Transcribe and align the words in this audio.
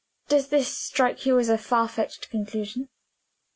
Does 0.29 0.47
this 0.47 0.67
strike 0.75 1.27
you 1.27 1.37
as 1.37 1.47
a 1.47 1.59
far 1.59 1.87
fetched 1.87 2.31
conclusion?" 2.31 2.89